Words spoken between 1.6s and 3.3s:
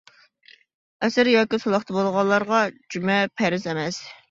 سولاقتا بولغانلارغا جۈمە